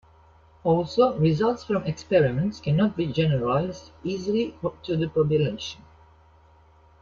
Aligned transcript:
Also, 0.63 1.15
results 1.19 1.63
from 1.63 1.83
experiments 1.83 2.59
cannot 2.59 2.97
be 2.97 3.05
generalized 3.13 3.91
easily 4.03 4.57
to 4.81 4.97
the 4.97 5.07
population. 5.07 5.83